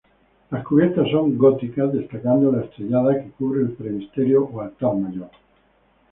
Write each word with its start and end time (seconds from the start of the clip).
Las 0.49 0.65
cubiertas 0.65 1.11
son 1.11 1.37
góticas, 1.37 1.93
destacando 1.93 2.51
la 2.51 2.63
estrellada 2.63 3.21
que 3.23 3.29
cubre 3.37 3.61
el 3.61 3.69
Presbiterio 3.73 4.45
o 4.45 4.61
altar 4.61 4.95
mayor. 4.95 5.29